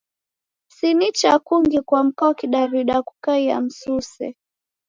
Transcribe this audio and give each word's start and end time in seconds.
Si 0.67 0.93
nicha 0.95 1.39
kungi 1.39 1.81
kwa 1.87 2.01
mka 2.03 2.25
wa 2.25 2.33
Kidaw'ida 2.35 3.01
kukaia 3.01 3.61
msuse. 3.61 4.35